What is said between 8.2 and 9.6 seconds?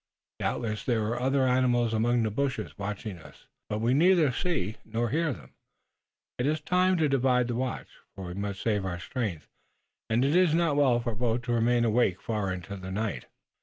we must save our strength,